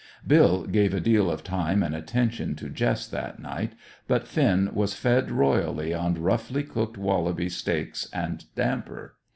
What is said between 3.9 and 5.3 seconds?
but Finn was fed